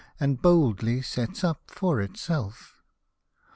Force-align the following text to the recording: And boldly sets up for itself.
And 0.19 0.41
boldly 0.41 1.03
sets 1.03 1.43
up 1.43 1.69
for 1.69 2.01
itself. 2.01 2.75